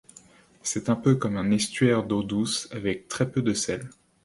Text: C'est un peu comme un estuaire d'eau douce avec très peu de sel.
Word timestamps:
C'est 0.63 0.89
un 0.89 0.95
peu 0.95 1.13
comme 1.13 1.37
un 1.37 1.51
estuaire 1.51 2.03
d'eau 2.03 2.23
douce 2.23 2.67
avec 2.71 3.07
très 3.07 3.29
peu 3.31 3.43
de 3.43 3.53
sel. 3.53 3.87